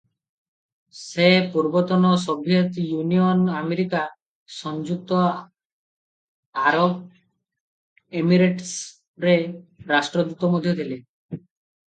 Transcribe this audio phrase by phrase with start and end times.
[0.99, 1.25] ସେ
[1.55, 4.01] ପୂର୍ବତନ Soviet Union, America,
[4.55, 5.19] ସଂଯୁକ୍ତ
[6.71, 6.87] ଆରବ
[8.23, 9.37] ଏମିରେଟ୍ସରେ
[9.93, 10.99] ରାଷ୍ଟ୍ରଦୂତ ମଧ୍ୟ ଥିଲେ।